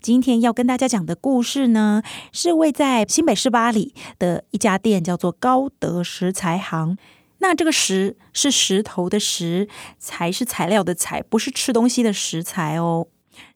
[0.00, 2.02] 今天要跟大家讲的故事呢，
[2.32, 6.96] 是位在新北市八里的一家店，叫做高德食材行。
[7.38, 9.66] 那这个“石”是石头的“石
[9.98, 13.06] ”，“材”是材料的“材”，不是吃东西的食材哦。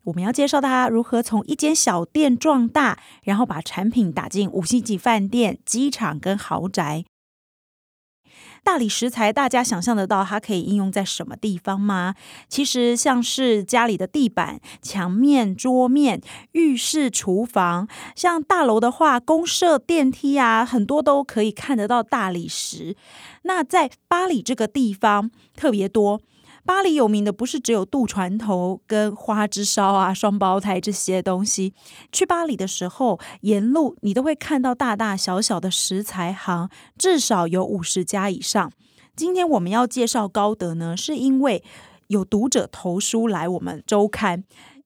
[0.05, 7.05] 我们要介绍他如何从一间小店壮大，然后把产品打进五星级饭店、机场跟豪宅。
[8.65, 12.15] 大理石材，大家想象得到它可以应用在什么地方吗？
[12.49, 16.21] 其实像是家里的地板、墙面、桌面、
[16.53, 17.87] 浴室、厨房，
[18.17, 22.97] 像大楼的话，公设电梯啊，很多都可以看得到大理石。
[23.43, 26.23] 那在巴黎这个地方特别多。
[26.67, 31.75] 巴黎有名的不是只有渡船头跟花枝烧啊、双胞胎这些东西。
[32.11, 38.73] 去巴黎的时候，沿路你都会看到大大小小的食材行，至少有五十家以上。
[39.15, 41.63] 今天我们要介绍高德呢，是因为
[42.09, 44.45] 有读者投书来我们周刊。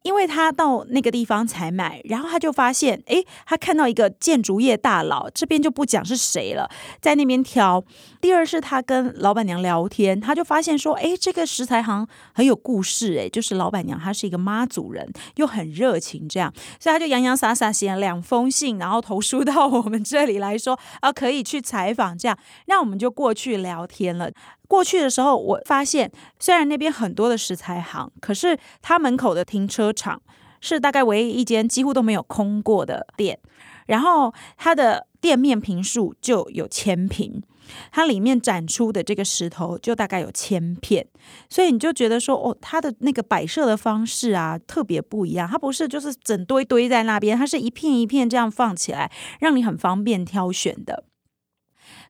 [0.08, 6.66] 因为他到那个地方采买，然后他就发现，诶，他看到一个建筑业大佬，这边就不讲是谁了，
[6.98, 7.84] 在那边挑。
[8.18, 15.06] 第二是他跟老板娘聊天，他就发现说，诶，这个食材行很有故事，诶，就是老板娘她是一个妈祖人，
[15.36, 16.50] 又很热情，这样，
[16.80, 24.30] 所以他就洋洋洒洒写了两封信，然后投书到我们这里来说，啊，可以去采访，这样，那我们就过去聊天了。
[24.68, 30.22] 过去的时候，我发现虽然那边很多的食材行，可是他门口的停车场
[30.60, 33.40] 是大概唯一一间几乎都没有空过的店。
[33.86, 37.42] 然后它的店面坪数就有千坪，
[37.90, 41.06] 它里面展出的这个石头就大概有千片，
[41.48, 45.48] 所以你就觉得说，哦，它的那个摆设的方式啊，特别不一样。
[45.48, 49.10] 它不是就是整堆堆在那边，它是一片一片这样放起来，
[49.40, 51.04] 让你很方便挑选的。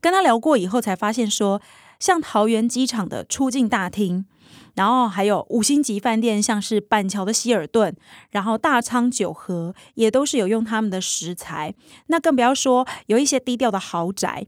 [0.00, 1.62] 跟他聊过以后，才发现说，
[1.98, 4.25] 像桃园机场的出境大厅，
[4.75, 7.94] 然后还有五星级饭店，像是板桥的希尔顿，
[8.31, 11.75] 然后大仓九和，也都是有用他们的食材。
[12.06, 14.47] 那更不要说有一些低调的豪宅，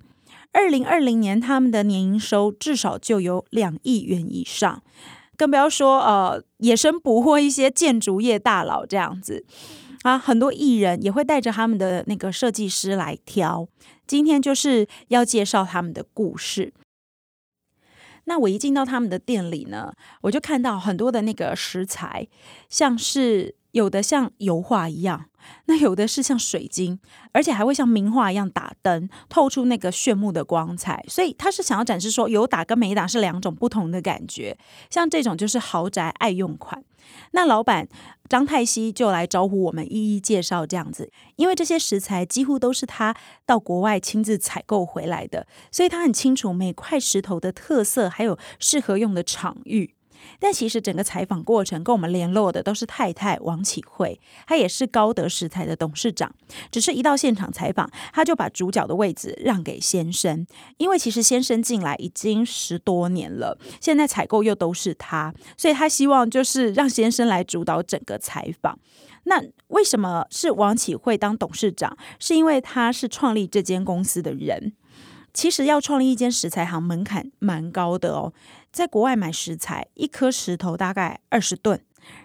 [0.52, 4.82] 二零二零年他们的年营收至少就有两亿元以上。
[5.36, 9.46] 更不要说呃野生捕获一些建筑业大佬这样子
[10.02, 13.66] 啊，很多艺人也会带着他们的那个设计师来挑。
[14.06, 16.72] 今天就是要介绍他们的故事。
[18.30, 22.28] 那我一进到他们的店里呢，我就看到很多的那个食材，
[22.68, 25.26] 像是有的像油画一样。
[25.64, 27.00] 那有的是像水晶，
[27.32, 31.03] 而且还会像名画一样打灯，透出那个炫目的光彩。
[31.08, 34.59] 所以他是想要展示说，有打跟没打是两种不同的感觉。
[34.91, 36.84] 像这种就是豪宅爱用款。
[37.32, 37.88] 那老板
[38.28, 43.16] 张泰熙就来招呼我们一一介绍这样子，因为这些食材几乎都是他
[43.47, 49.94] 到国外亲自采购回来的，所以他很清楚每块石头的特色，还有适合用的场域。
[50.38, 56.32] 但其实整个采访过程跟我们联络的都是太太王启慧，她也是高德食材的董事长。
[56.70, 60.47] 只是一到现场采访，她就把主角的位置让给先生，
[60.78, 68.78] 因为其实先生进来已经十多年了，现在采购又都是他，所以他希望就是让先生来主导整个采访。
[69.25, 71.97] 那为什么是王启慧当董事长？
[72.19, 74.72] 是因为他是创立这间公司的人。
[75.32, 78.32] 其实要创立一间食材行，门槛蛮高的哦。
[78.72, 81.81] 在国外买食材，一颗石头大概二十吨，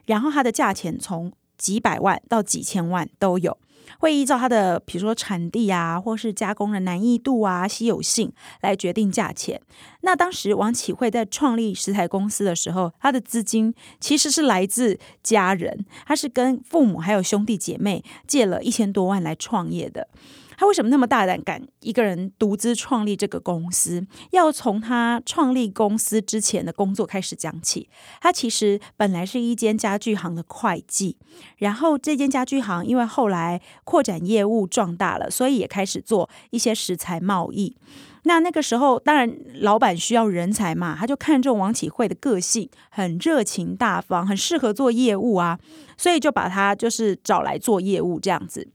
[0.05, 3.57] 然后它的价钱从几百万到几千万都有，
[3.99, 9.59] 会依照它的比如说产地啊，或是加工的难易度啊、稀有性来决定价钱。
[10.01, 20.07] 那当时王启慧在创立食材公司的时候，他的资金其实是来自家人，他是跟父母还有兄弟姐妹借了一千多万来创业的。
[20.57, 24.05] 他为什么那么大胆，敢一个人独资创立这个公司？
[24.31, 27.89] 要从他创立公司之前的工作开始讲起。
[28.21, 31.17] 他其实本来是一间家具行的会计，
[31.57, 37.75] 然后这间家具行因为后来扩展业务壮大了，所以也开始做一些食材贸易。
[38.27, 39.31] 那那个时候，当然
[39.61, 45.59] 老板需要人才嘛，他就看中王启慧的个性，很热情大方，很适合做业务啊，
[45.95, 48.67] 所以就把他就是找来做业务这样子。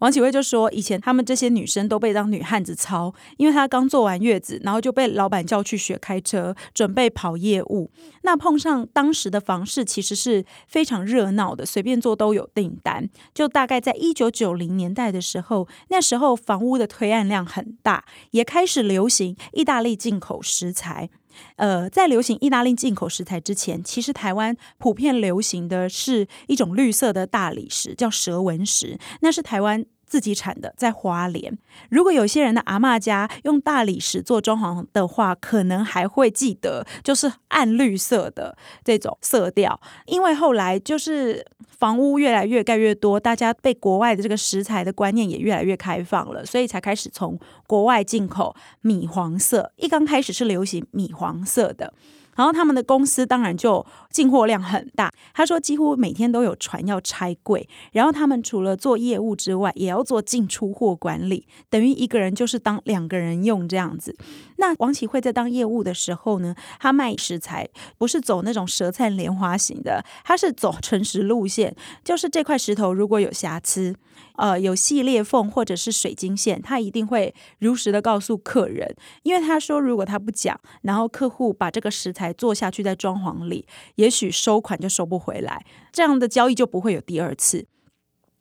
[0.00, 7.90] 王启慧就说，以前他们这些女生都被当女汉子操，因为她刚坐完月子，然后就被老板叫去学开车，准备跑业务。
[8.22, 13.08] 那碰上当时的房市其实是非常热闹的，随便做都有订单。
[13.34, 21.10] 就大概在一九九零年代的时候，那时候房屋的推案量很大，也开始流行意大利进口石材。
[21.56, 31.56] 呃，在流行意大利进口食材之前，其实台湾普遍流行的是一种绿色的大理石，叫蛇纹石，那是台湾自己产的，在花莲。
[31.90, 41.46] 如果有些人的阿嬷家用大理石做装潢的话，可能还会记得，就是暗绿色的这种色调，因为后来就是。
[41.78, 47.38] 房屋越来越盖越多，大家被国外的这个石材的观念也越来越开放了，所以才开始从
[47.68, 49.70] 国外进口米黄色。
[49.76, 51.94] 一刚开始是流行米黄色的。
[52.38, 55.10] 然后他们的公司当然就进货量很大。
[55.34, 64.16] 他说几乎每天都有船要拆柜，然后他们除了做业务之外，也要做进出货管理，等于一个人就是当两个人用这样子。
[64.58, 67.68] 那王启慧在当业务的时候呢，他卖食材
[67.98, 71.74] 不是走那种舌灿莲花型的，他是走诚实路线，
[72.04, 73.96] 就是这块石头如果有瑕疵。
[74.38, 87.66] 呃，有细裂缝或者是水晶线，他一定会如实的告诉客人，因为他说如果他不讲，然后客户把这个石材做下去在装潢里，也许收款就收不回来，这样的交易就不会有第二次。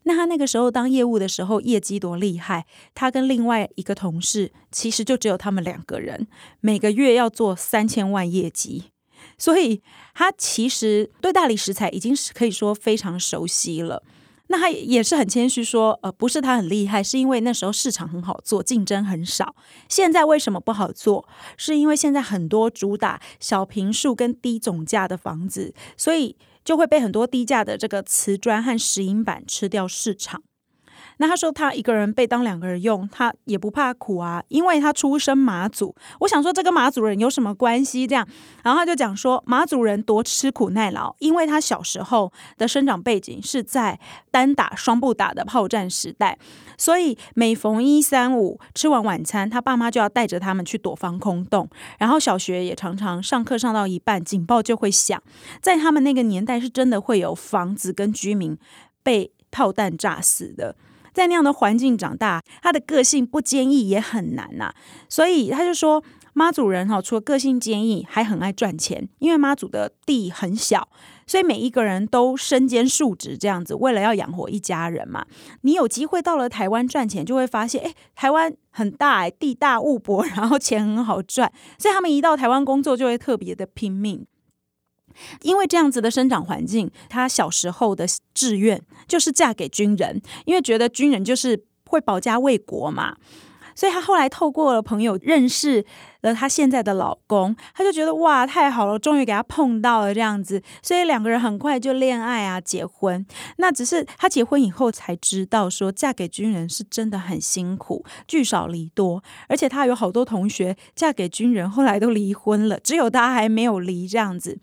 [0.03, 6.27] 那他那个时候当业务的时候，业绩多厉害，他跟另外一个同事其实就只有他们两个人，
[6.61, 8.91] 每个月要做三千万业绩，
[9.37, 9.81] 所以
[10.13, 14.03] 他其实对大理石材已经是可以说非常熟悉了。
[14.47, 19.55] 那他也是很谦虚说，呃，不是他很厉害，是因为那时候市场很好做，竞争很少。
[19.89, 21.27] 现在为什么不好做？
[21.57, 30.43] 是因为现在很多主打小平数跟低总价的房子，所以就会被很多低价的这个瓷砖和石英板吃掉市场。
[31.17, 35.95] 那他说他一个人被当两个人用，他也不怕苦啊，因为他出身马祖。
[36.19, 38.05] 我想说这跟马祖人有什么关系？
[38.07, 38.27] 这样，
[38.63, 43.99] 然后他就讲说马祖人多吃苦耐劳，因为他小时候的生长背景是在
[44.31, 46.37] 单打双不打的炮战时代，
[46.77, 55.21] 所以每逢一三五吃完晚餐，他爸妈就要带着他们去躲防空洞，然后小学也常常上课上到一半，警报就会响，
[55.61, 58.57] 在他们那个年代是真的会有房子跟居民
[59.03, 60.75] 被炮弹炸死的。
[61.17, 64.71] 在那样的环境长大，他的个性不坚毅也很难呐、
[65.09, 66.03] 所以他就说，
[66.33, 69.09] 妈祖人哈，除了个性坚毅，还很爱赚钱。
[69.17, 70.87] 因为妈祖的地很小，
[71.25, 75.25] 所以每一个人都身兼数职，这样子，为了要养活一家人嘛。
[75.61, 84.23] 你有机会到了台湾赚钱，就会发现，哎，台湾很大，哎，地大物博，然后钱很好赚，所以他们一到台湾工作，就会特别的拼命。
[85.41, 93.17] 因为这样子的生长环境，她小时候的志愿就是嫁给军人，因为觉得军人就是会保家卫国嘛。
[93.75, 95.85] 所以她后来透过了朋友认识
[96.27, 103.25] 了她现在的老公，她就觉得哇，太好了，终于给她碰到了这样子，所以两个人很快就恋爱啊，结婚。
[103.57, 114.59] 那只是她结婚以后才知道，说嫁给军人是真的很辛苦，聚少离多，而且她有好多同学嫁给军人，后来都离婚了，只有她还没有离这样子。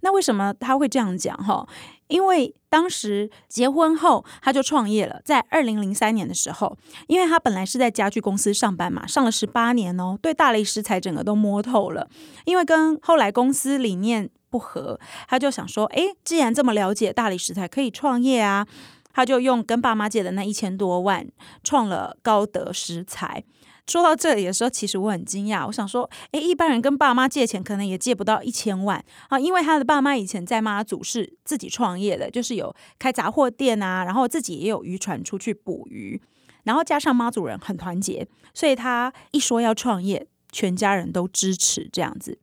[0.00, 1.36] 那为什么她会这样讲？
[1.36, 1.68] 哈？
[2.08, 5.22] 因为当时结婚后，他就创业了。
[5.24, 6.76] 在二零零三年的时候，
[7.06, 12.08] 因为他本来是在家具公司上班嘛，上了十八年哦，对大理石材整个都摸透了。
[12.46, 18.66] 因为跟后来公司理念不合，他就想说：诶，既然这么了解大理石材，可以创业啊。
[19.14, 21.26] 他就用跟爸妈借的那一千多万，
[21.62, 23.44] 创了高德石材。
[23.86, 25.66] 说到这里的时候，其实我很惊讶。
[25.66, 36.18] 我想说，诶，一般人跟爸妈借钱可能也借不到一千万啊，因为他的爸妈以前在妈祖是自己创业的，就是有开杂货店啊，然后自己也有渔船出去捕鱼，
[36.64, 42.38] 然后加上妈祖人很团结，所以他一说要创业，全家人都支持这样子。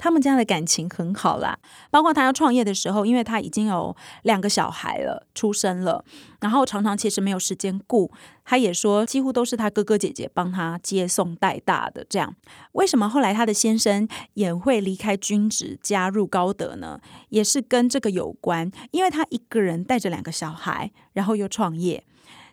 [0.00, 1.58] 他们家的感情很好啦，
[1.90, 6.04] 包括他要创业的时候，因为他已经有两个小孩了，出生了，
[6.40, 8.08] 然后常常其实没有时间顾。
[8.44, 12.06] 他也说，几乎都是他哥哥姐姐帮他接送带大的。
[12.08, 12.32] 这样，
[12.74, 17.00] 为什么后来他的先生也会离开军职，加入高德呢？
[17.30, 22.04] 也是跟这个有关，因为他一个人带着两个小孩，然后又创业。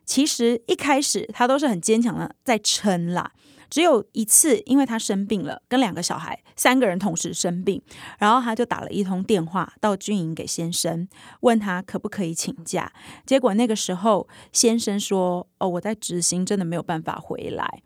[0.04, 3.34] 其实一开始他都是很坚强的在撑啦。
[3.70, 7.82] 只有一次，因为他生病了，跟两个小孩，三个人同时生病，
[8.20, 11.08] 然后他就打了一通电话到军营给先生，
[11.42, 12.92] 问他可不可以请假。
[13.26, 17.82] 结果那个时候先生说：“哦，我在执行，真的没有办法回来。”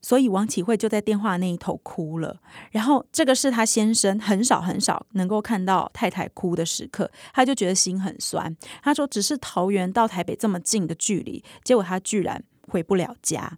[0.00, 2.38] 所以王启慧就在电话那一头哭了。
[2.70, 8.54] 然后这个是他先生很少很少能够看到太太哭的时刻，他就觉得心很酸。
[8.82, 13.50] 他说：“只是桃园到台北这么近的距离，结果他居然回不了家，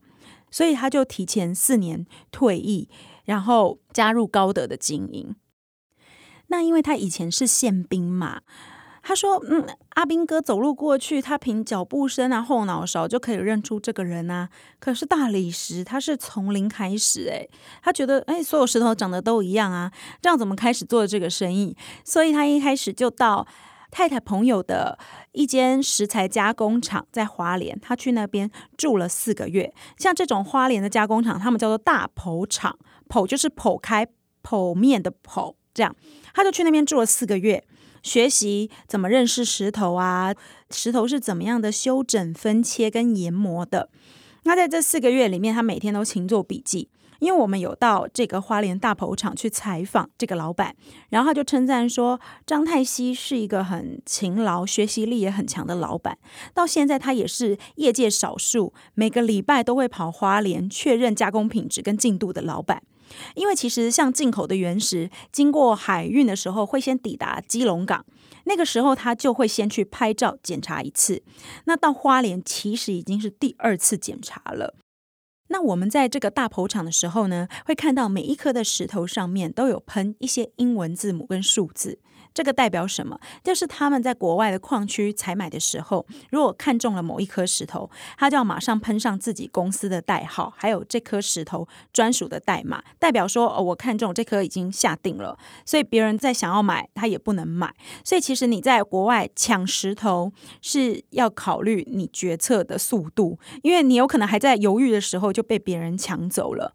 [0.57, 2.89] 所以他就提前四年退役，
[3.27, 5.37] 然后加入高德的经营。
[6.47, 8.41] 那因为他以前是宪兵嘛。”
[9.05, 14.49] 他说：“嗯，阿兵哥走路过去，他凭脚步声啊、后脑勺就可以认出这个人啊。
[14.79, 17.51] 可是大理石，他是从零开始，诶，
[17.83, 21.77] 他觉得，诶，所有石头长得都一样啊，这样怎么开始做这个生意？
[22.03, 23.47] 所以他一开始就到
[23.91, 24.99] 太太朋友的
[25.33, 29.73] 一间石材加工厂，在花莲，他去那边住了四个月。
[29.99, 32.79] 像这种花莲的加工厂，他们叫做大剖厂，
[33.09, 34.07] 剖就是剖开
[34.43, 35.95] 剖面的剖，这样，
[36.35, 37.65] 他就去那边住了四个月。”
[38.03, 40.33] 学习怎么认识石头啊？
[40.71, 43.89] 石头是怎么样的修整、分切跟研磨的？
[44.45, 46.89] 那在这四个月里面，他每天都勤做笔记。
[47.21, 50.75] 因为我们有到这个花莲大剖厂去采访这个老板，
[51.11, 56.19] 然后他就称赞说，张太熙是一个很勤劳、学习力也很强的老板。
[56.55, 62.83] 到现在，他也是业界少数每个礼拜都会跑花莲确认加工品质跟进度的老板。
[63.37, 68.05] 因为其实像进口的原石，经过海运的时候会先抵达基隆港，
[68.45, 71.23] 那个时候他就会先去拍照检查一次。
[71.67, 74.75] 那到花莲其实已经是第二次检查了。
[75.49, 81.99] 那我们在这个大剖场的时候呢，会看到每一颗的石头上面都有喷一些英文字母跟数字。
[82.37, 83.19] 这个代表什么？
[83.43, 87.89] 就是他们在国外的矿区采买的时候，如果看中了某一颗石头，
[88.19, 97.75] 他就要马上喷上自己公司的代号，还有这颗石头专属的代码，代表说哦，我看中这颗已经下定了，所以别人再想要买，他也不能买。
[98.05, 106.75] 所以其实你在国外抢石头是要考虑你决策的速度，因为你有可能还在犹豫的时候就被别人抢走了。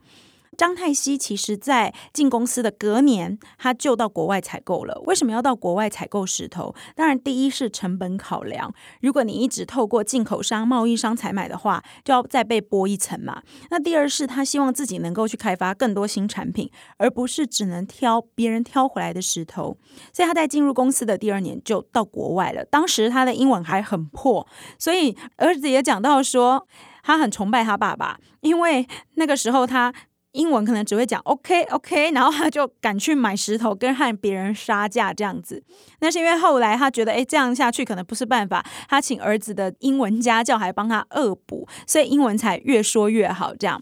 [0.57, 5.01] 张泰熙其实，在进公司的隔年，他就到国外采购了。
[5.05, 6.75] 为什么要到国外采购石头？
[6.95, 8.71] 当然，第一是成本考量。
[9.01, 13.41] 如果你一直透过进口商、贸易商采买的话，就要再被剥一层嘛。
[13.69, 19.77] 那第二是他希望自己能够去开发更多新产品，而不是只能挑别人挑回来的石头。
[20.13, 22.63] 所以他在进入公司的第二年就到国外了。
[22.65, 24.45] 当时他的英文还很破，
[24.77, 26.67] 所以儿子也讲到说，
[27.01, 29.93] 他很崇拜他爸爸，因为那个时候他。
[30.33, 35.63] 英文可能只会讲 OK OK， 然后他就赶去买石头，跟和别人杀价这样子。
[35.99, 38.65] 那是因为后来他觉得，哎，这样下去可能不是办法。
[38.87, 43.81] 他请儿子的英文家教还帮他恶补，所以英文才越说越好这样。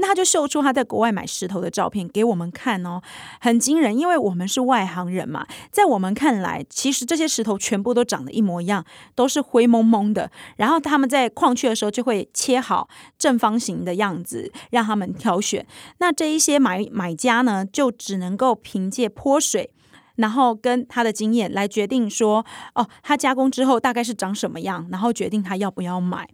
[0.00, 3.02] 那他就秀出他在国外买石头的照片给我们看哦，
[3.40, 10.30] 很惊人，因为我们是外行人嘛，在我们看来，其实这些石头全部都长得一模一样，都是灰蒙蒙的。
[10.56, 12.88] 然后他们在矿区的时候就会切好
[13.18, 15.66] 正方形的样子，让他们挑选。
[15.98, 19.70] 那这一些买买家呢，就只能够凭借泼水，
[20.16, 26.28] 然后跟他的经验来决定说，哦，他加工之后大概是长什么样，然后决定他要不要买。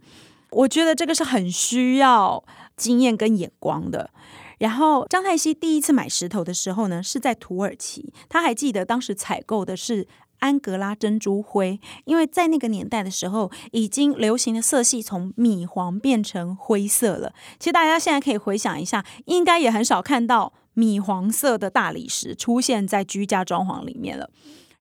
[0.51, 2.41] 我觉得这个是很需要
[2.77, 4.11] 经验跟眼光的。
[4.59, 10.07] 然后张太熙第一次买石头的时候呢，是在土耳其，他还记得当时采购的是
[10.39, 17.33] 安格拉珍珠灰，因为在那个年代的时候，已经流行的色系从米黄变成灰色了。
[17.59, 24.29] 其实大家现在可以回想一下，应该也很少看到米黄色的大理石出现在居家装潢里面了。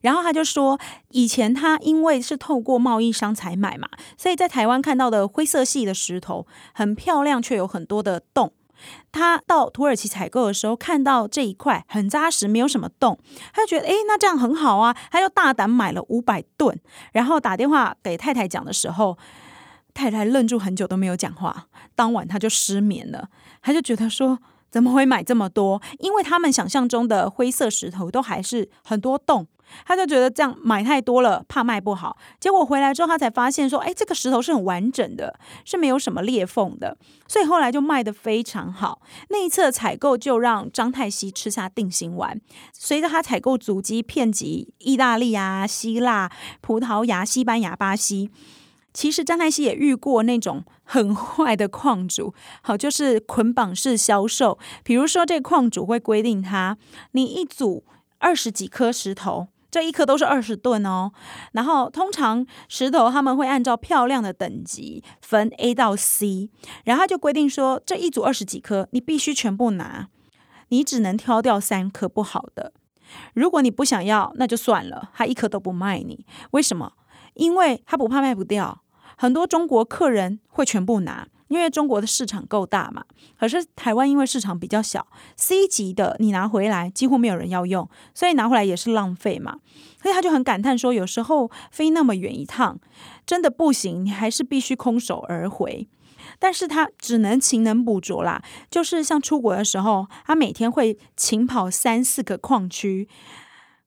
[0.03, 0.79] 然后他就说，
[1.11, 8.53] 以前他因为是透过贸易商采买嘛，所以在台湾看到的灰色系的石头很漂亮，却有很多的洞。
[9.11, 13.19] 他到土耳其采购的时候，看到这一块很扎实，没有什么洞，
[13.55, 16.79] 他就觉得，诶，那这样很好啊，他就大胆买了五百吨。
[17.13, 19.17] 然后打电话给太太讲的时候，
[19.95, 21.69] 太太愣住很久都没有讲话。
[21.95, 23.31] 当晚他就失眠了，
[23.63, 24.39] 他就觉得说，
[24.71, 25.81] 怎么会买这么多？
[25.99, 29.47] 因为他们想象中的灰色石头都还是很多洞。
[29.85, 32.17] 他就觉得这样买太多了，怕卖不好。
[32.41, 36.97] 结果回来之后，他才发现说：“哎，这个石头是很完整的，是没有什么裂缝的。”
[37.29, 39.01] 所以后来就卖得非常好。
[39.31, 42.41] 那一次的采购就让张太熙吃下定心丸。
[42.73, 46.31] 随着他采购足迹遍及意大利啊、希腊、
[46.61, 48.31] 葡萄牙、西班牙、巴西，
[48.95, 52.33] 其实张太熙也遇过那种很坏的矿主，
[52.63, 54.59] 好，就是捆绑式销售。
[54.85, 56.79] 比如说，这个矿主会规定他，
[57.13, 57.85] 你一组
[58.19, 59.49] 二十几颗石头。
[59.77, 61.13] 这一颗都是二十吨哦，
[61.53, 66.49] 然后通常石头他们会按照漂亮的等级分 A 到 C，
[66.87, 70.09] 然后他就规定说，这一组二十几颗你必须全部拿，
[70.69, 72.73] 你只能挑掉三颗不好的。
[73.35, 76.25] 如果你不想要，那就算了，他一颗都不卖你。
[76.53, 76.95] 为什么？
[77.35, 78.81] 因为他不怕卖不掉，
[79.19, 83.05] 很多中国客人会全部拿，因为中国的市场够大嘛。
[83.39, 89.59] 可是台湾因为市场比较小，C 级的你拿回来几乎没有人要用，所以拿回来也是浪费嘛。
[90.03, 92.79] 所以他就很感叹说，有时候飞那么远一趟，
[93.27, 95.89] 真的不行，你还是必须空手而回。
[96.39, 103.09] 但是他只能勤能补拙啦，就是像出国的时候，他每天会勤跑三四个矿区。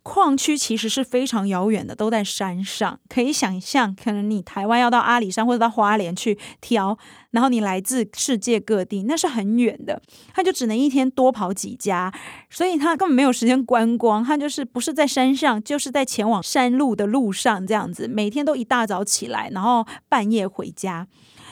[0.10, 3.00] 矿区其实是非常遥远的，都在山上。
[3.08, 6.98] 可以想象，可能你台湾要到阿里山或者到花莲去挑，
[7.30, 10.02] 然后你来自世界各地，那是很远的。
[10.34, 12.12] 他就只能一天多跑几家，
[12.50, 14.24] 所以他根本没有时间观光。
[14.24, 21.06] 他就是不是在山上，就是在前往山路的路上这样子，每天都一大早起来，然后半夜回家。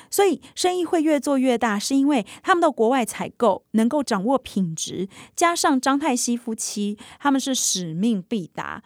[0.10, 8.84] 所以生意会越做越大，是因为他们到国外采购，能够掌握品质，加上张泰熙夫妻他们是使命必达。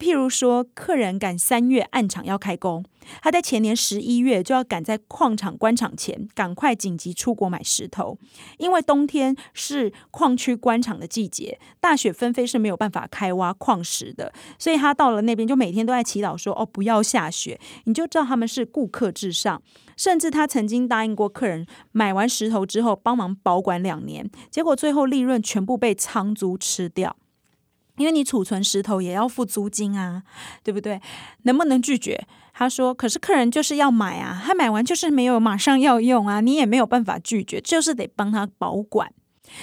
[0.00, 2.82] 譬如说，客人赶三月案场要开工，
[3.22, 8.18] 他在前年十一月就要赶在矿场关厂前，赶快紧急出国买石头，
[8.56, 19.62] 因为冬天是矿区关厂的季节，大雪纷飞是没有办法开挖矿石的，所以他到了那边就每天都在祈祷说：“哦，不要下雪。”你就知道他们是顾客至上，
[19.98, 27.14] 甚至他曾经答应过客人，买完石头之后帮忙保管两年，结果最后利润全部被仓租吃掉。
[28.00, 30.22] 因为你储存石头也要付租金啊，
[30.64, 31.00] 对不对？
[31.42, 32.26] 能不能拒绝？
[32.54, 39.12] 他说：“可是客人就是要买啊，他买完就是没有马上要用啊，你也没有办法拒绝，就是得帮他保管。”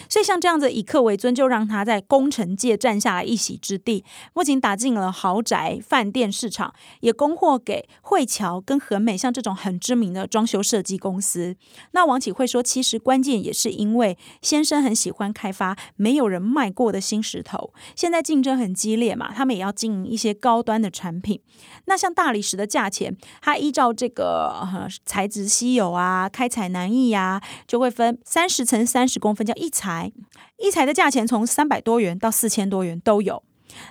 [0.10, 4.04] 所以像这样子以客为尊，就让他在工程界占下了一席之地。
[4.34, 11.56] 不仅打进了豪宅、饭店市场，也供货给慧乔跟和美，像这种很知名的装修设计公司。
[11.92, 17.72] 那王启慧说，其实关键也是因为先生很喜欢开发没有人卖过的新石头。
[17.96, 21.40] 现在竞争很激烈嘛，他们也要经营一些高端的产品。
[21.86, 29.72] 那像大理石的价钱，它依照这个、呃、材质稀有啊、开采难易呀、啊，就会分三十乘三十公分，叫一。
[29.78, 30.12] 材
[30.58, 33.44] 一材的价钱从三百多元到四千多元都有。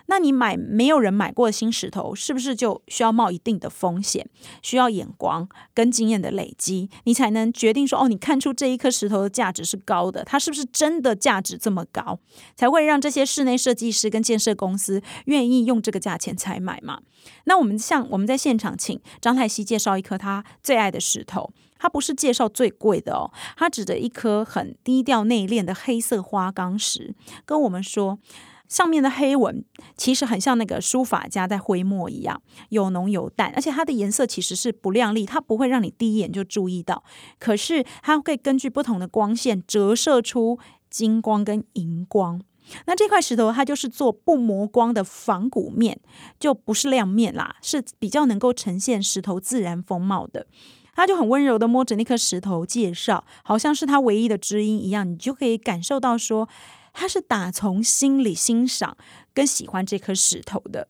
[0.07, 4.27] 那你买没有人买过的新石头，是不是就需要冒一定的风险？
[4.63, 12.19] 需要眼光跟经验的累积，你才能决定说哦，你看出这一颗石头的价值是高的，它是不是真的价值这么高，
[12.57, 17.03] 才会让这些室内设计师跟建设公司愿意用这个价钱采买嘛？
[17.45, 21.53] 那我们像我们在现场请张太熙介绍一颗他最爱的石头。
[21.79, 28.19] 它不是介绍最贵的哦，它指着一颗很低调内敛的黑色花岗石，跟我们说，
[28.69, 29.65] 上面的黑纹
[29.97, 37.05] 其实很像那个书法家在挥墨一样，有浓有淡，而且它的颜色其实是不亮丽，它不会让你第一眼就注意到，
[37.39, 40.59] 可是它会根据不同的光线折射出
[40.91, 42.43] 金光跟银光。
[42.87, 46.01] 那这块石头它就是做不磨光的仿古面，
[46.41, 50.49] 就不是亮面啦，是比较能够呈现石头自然风貌的。
[50.97, 56.49] 他就很温柔的摸着那颗石头，介绍，好像是他唯一的知音一样，你就可以感受到说，
[56.93, 58.97] 他是打从心里欣赏
[59.33, 60.89] 跟喜欢这颗石头的。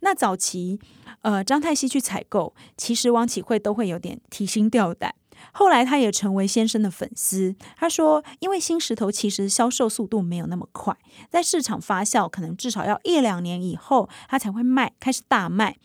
[0.00, 0.78] 那早期，
[1.22, 5.14] 呃，张太熙去采购，其实王启慧都会有点提心吊胆。
[5.52, 7.54] 后来他也成为先生的粉丝。
[7.76, 10.96] 他说，因为新石头其实销售速度没有那么快，
[11.30, 15.76] 在市场发酵可能至少要一两年以后，他才会卖，开始大卖。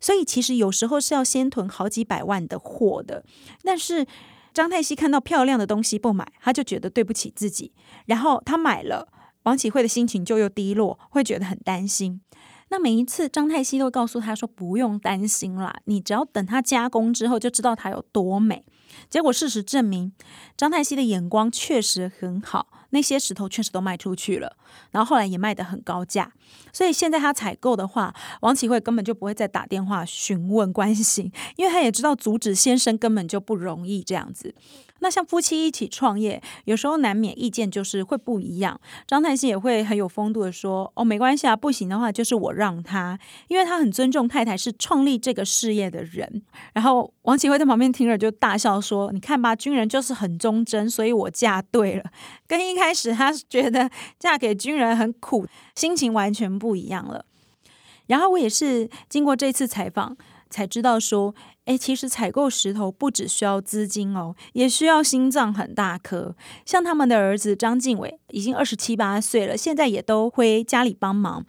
[0.00, 3.24] 所以其实有时候是要先囤好几百万的货的，
[3.62, 4.06] 但是
[4.54, 7.72] 张太熙看到漂亮的东西不买，他就觉得对不起自己，
[8.06, 9.08] 然后他买了，
[9.44, 12.20] 王启慧的心情就又低落，会觉得很担心。
[12.70, 18.64] 那每一次张太熙都告诉他说：“不用担心啦，你只要等他加工之后就知道它有多美。”
[19.08, 20.12] 结果事实证明，
[20.56, 22.68] 张太熙的眼光确实很好。
[22.90, 24.56] 那些石头确实都卖出去了，
[24.92, 26.32] 然后后来也卖得很高价，
[26.72, 34.54] 所以现在他采购的话，王启慧根本就不会再打电话询问关心，因为他也知道阻止先生根本就不容易这样子。
[35.00, 38.80] 那像夫妻一起创业，有时候难免意见就是会不一样。
[39.06, 46.42] 张太熙也会很有风度的说：“哦，没关系啊，不行的话就是我让他，因为他很尊重太太是创立这个事业的人。”
[46.74, 52.04] 然后王启辉在旁边听了就大笑说：“你看吧，军人就是很忠贞，所以我嫁对了。
[52.46, 57.24] 跟一开始他觉得嫁给军人很苦，心情完全不一样了。”
[58.08, 60.16] 然后我也是经过这次采访。
[60.50, 61.34] 才知道说，
[61.64, 66.34] 哎，其实采购石头不只需要资金哦，也需要心脏很大颗。
[66.64, 71.44] 像他们的儿子张敬伟已经二十七八岁了，现在也都回家里帮忙。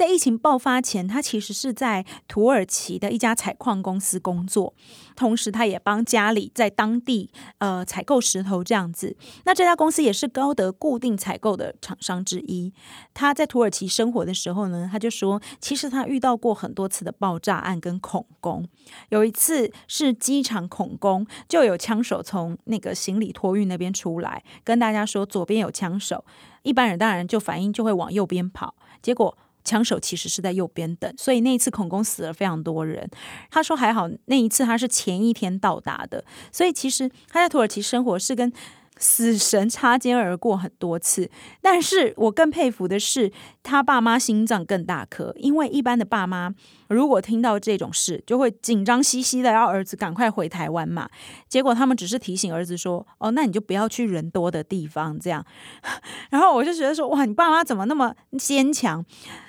[0.00, 4.72] 在疫情爆发前，他其实是在土耳其的一家采矿公司工作，
[5.14, 9.14] 同时他也帮家里在当地呃采购石头这样子。
[9.44, 12.72] 那这家公司也是高德固定采购的厂商之一。
[13.12, 18.66] 他在土耳其生活的时候呢，他就说，其实他遇到过很多次的爆炸案跟恐攻。
[19.10, 26.24] 有一次是机场恐攻，就有枪手从那个行李托运那边出来，跟大家说左边有枪手。
[26.62, 33.08] 一般人当然就反应就会往右边跑，结果枪手其实是在右边等，所以那一次恐攻死了非常多人。
[33.50, 38.52] 他说还好那一次他是前一天到达的，所以其实他在土耳其生活是跟
[39.00, 41.28] 死神擦肩而过很多次。
[41.60, 43.32] 但是我更佩服的是
[43.64, 46.54] 他爸妈心脏更大颗，因为一般的爸妈。
[46.88, 51.08] 如果听到这种事，就会紧张兮兮的，要儿子赶快回台湾嘛。
[51.48, 55.44] 结果他们只是提醒儿子说：“哦，那你就不要去人多的地方。”这样，
[56.30, 59.04] 然后我就觉得说：“哇，你爸妈怎么那么坚强？”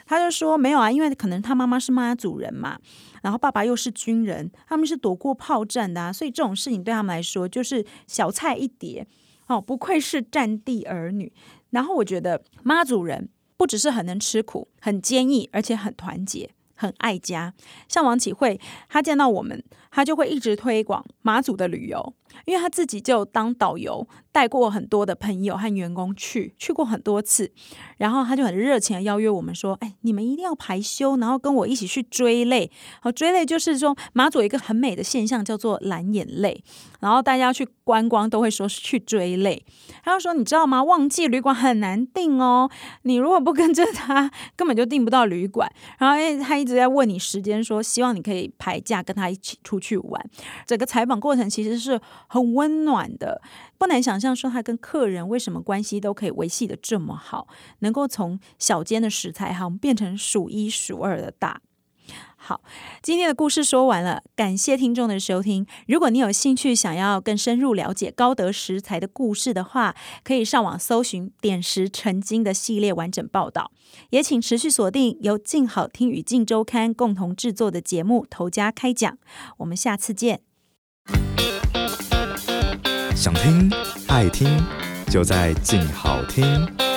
[0.06, 2.78] 他就说：“没有啊，因为可能他妈妈是妈祖人嘛，
[3.24, 9.08] 然后爸爸又是军人，他们是躲过炮战的啊，所以这种事情对他们来说就是小菜一碟。
[9.52, 11.32] 哦，不愧是战地儿女。
[11.72, 17.54] 然后我觉得妈祖人不只是很能吃苦、很坚毅，而且很团结。”很爱家，
[17.88, 18.60] 像王启慧，
[18.90, 24.08] 他见到我们，他就会一直推广妈祖的旅游，因为他自己就当导游。
[24.32, 27.52] 带过很多的朋友和员工去，去过很多次，
[27.98, 32.72] 然后他就很热情的邀约我们说：“哎，你们一定要排休，然后跟我一起去追泪。
[33.02, 36.64] 好，追泪就是说马祖一个很美的现象叫做蓝眼泪，
[37.02, 39.66] 然后大家去观光都会说是去追泪。
[40.04, 40.82] 他就说你知道吗？
[40.84, 42.70] 旺季旅馆很难订哦，
[43.04, 45.70] 你如果不跟着他，根本就订不到旅馆。
[46.00, 50.30] 然后他一直在问你时间，说希望你可以排假跟他一起出去玩。
[50.66, 53.42] 整个采访过程其实是很温暖的。”
[53.78, 57.48] 不难想象，说他跟客人为什么关系都可以维系得这么好，
[57.80, 61.62] 能够从小间的食材行变成数一数二的大。
[62.36, 62.62] 好，
[63.04, 65.66] 今天的故事说完了，感谢听众的收听。
[65.88, 73.72] 如果你有兴趣想要更深入了解高德食材的故事的话，可以上网搜寻《点石成金》的系列完整报道。
[74.10, 79.14] 也请持续锁定由静好听与静周刊共同制作的节目《头家开讲》，
[79.58, 80.42] 我们下次见。
[83.22, 83.72] 想听
[84.08, 84.50] 爱听，
[85.08, 86.91] 就在静好听。